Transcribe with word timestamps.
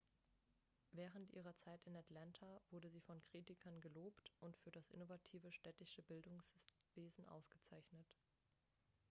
während 0.93 1.31
ihrer 1.31 1.55
zeit 1.57 1.85
in 1.85 1.95
atlanta 1.95 2.59
wurde 2.71 2.89
sie 2.89 3.01
von 3.01 3.21
kritikern 3.21 3.79
gelobt 3.81 4.31
und 4.39 4.57
für 4.57 4.71
das 4.71 4.89
innovative 4.89 5.51
städtische 5.51 6.01
bildungswesen 6.01 7.27
ausgezeichnet.x 7.29 8.17